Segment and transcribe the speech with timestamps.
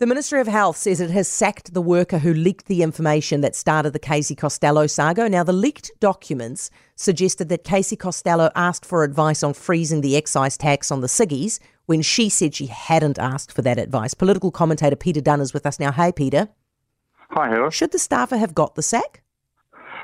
[0.00, 3.56] The Ministry of Health says it has sacked the worker who leaked the information that
[3.56, 5.28] started the Casey Costello saga.
[5.28, 10.56] Now, the leaked documents suggested that Casey Costello asked for advice on freezing the excise
[10.56, 14.14] tax on the ciggies when she said she hadn't asked for that advice.
[14.14, 15.90] Political commentator Peter Dunne is with us now.
[15.90, 16.46] Hey, Peter.
[17.30, 17.72] Hi, Heather.
[17.72, 19.24] Should the staffer have got the sack?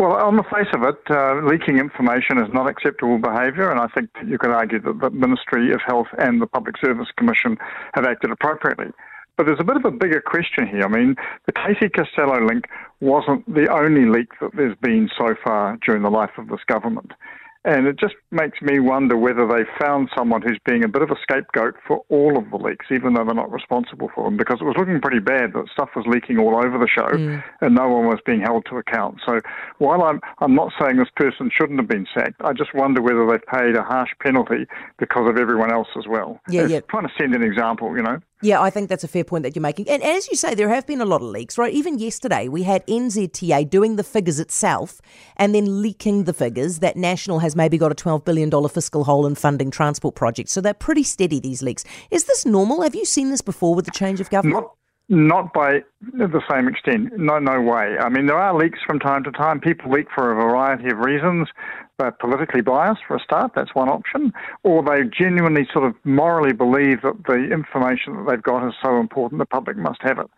[0.00, 3.86] Well, on the face of it, uh, leaking information is not acceptable behaviour, and I
[3.94, 7.56] think you could argue that the Ministry of Health and the Public Service Commission
[7.94, 8.90] have acted appropriately.
[9.36, 10.84] But there's a bit of a bigger question here.
[10.84, 12.66] I mean, the Casey Costello link
[13.00, 17.12] wasn't the only leak that there's been so far during the life of this government.
[17.66, 21.10] And it just makes me wonder whether they found someone who's being a bit of
[21.10, 24.58] a scapegoat for all of the leaks, even though they're not responsible for them, because
[24.60, 27.42] it was looking pretty bad that stuff was leaking all over the show mm.
[27.60, 29.20] and no one was being held to account.
[29.26, 29.40] So
[29.78, 33.26] while I'm, I'm not saying this person shouldn't have been sacked, I just wonder whether
[33.26, 34.68] they've paid a harsh penalty
[35.00, 36.38] because of everyone else as well.
[36.48, 36.80] Yeah, it's yeah.
[36.82, 38.20] Trying to send an example, you know.
[38.42, 39.88] Yeah, I think that's a fair point that you're making.
[39.88, 41.72] And as you say, there have been a lot of leaks, right?
[41.72, 45.00] Even yesterday, we had NZTA doing the figures itself
[45.36, 49.26] and then leaking the figures that National has maybe got a $12 billion fiscal hole
[49.26, 50.52] in funding transport projects.
[50.52, 51.84] So they're pretty steady, these leaks.
[52.10, 52.82] Is this normal?
[52.82, 54.64] Have you seen this before with the change of government?
[54.64, 54.72] Not-
[55.08, 57.16] not by the same extent.
[57.16, 57.96] No, no way.
[57.98, 59.60] I mean, there are leaks from time to time.
[59.60, 61.48] People leak for a variety of reasons.
[61.98, 63.52] They're politically biased, for a start.
[63.54, 64.34] That's one option.
[64.64, 69.00] Or they genuinely sort of morally believe that the information that they've got is so
[69.00, 70.30] important the public must have it.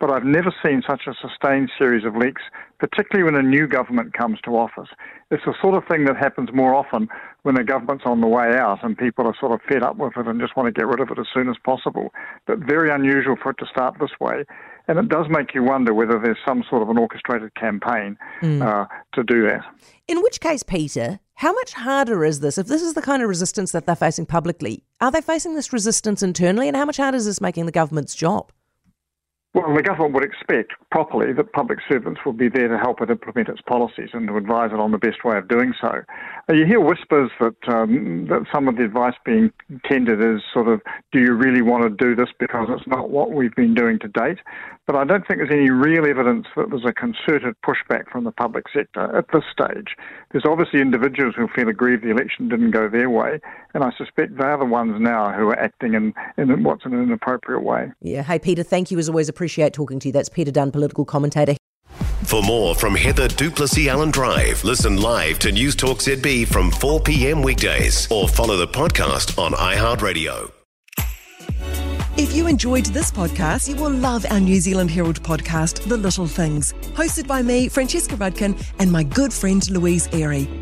[0.00, 2.40] But I've never seen such a sustained series of leaks,
[2.78, 4.88] particularly when a new government comes to office.
[5.30, 7.08] It's the sort of thing that happens more often
[7.42, 10.16] when the government's on the way out and people are sort of fed up with
[10.16, 12.10] it and just want to get rid of it as soon as possible.
[12.46, 14.44] But very unusual for it to start this way.
[14.88, 18.62] And it does make you wonder whether there's some sort of an orchestrated campaign mm.
[18.62, 19.64] uh, to do that.
[20.08, 22.58] In which case, Peter, how much harder is this?
[22.58, 25.72] If this is the kind of resistance that they're facing publicly, are they facing this
[25.72, 26.68] resistance internally?
[26.68, 28.52] And how much harder is this making the government's job?
[29.54, 33.10] Well, the government would expect properly that public servants will be there to help it
[33.10, 36.00] implement its policies and to advise it on the best way of doing so.
[36.48, 39.52] Uh, you hear whispers that um, that some of the advice being
[39.84, 40.80] tendered is sort of,
[41.12, 44.08] do you really want to do this because it's not what we've been doing to
[44.08, 44.38] date?
[44.86, 48.32] But I don't think there's any real evidence that there's a concerted pushback from the
[48.32, 49.96] public sector at this stage.
[50.32, 53.38] There's obviously individuals who feel aggrieved the election didn't go their way,
[53.74, 57.62] and I suspect they're the ones now who are acting in, in what's an inappropriate
[57.62, 57.92] way.
[58.00, 58.22] Yeah.
[58.22, 59.28] Hey, Peter, thank you as always.
[59.42, 60.12] Appreciate talking to you.
[60.12, 61.56] That's Peter Dunne, political commentator.
[62.22, 67.00] For more from Heather du Plessis-Allen Drive, listen live to News Talk ZB from 4
[67.00, 67.42] p.m.
[67.42, 70.52] weekdays or follow the podcast on iHeartRadio.
[72.16, 76.28] If you enjoyed this podcast, you will love our New Zealand Herald podcast, The Little
[76.28, 80.61] Things, hosted by me, Francesca Rudkin, and my good friend Louise Ayrey.